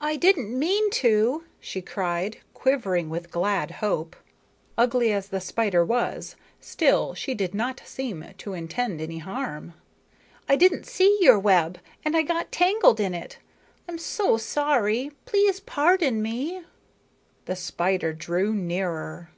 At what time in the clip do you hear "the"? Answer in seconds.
5.28-5.40, 17.44-17.54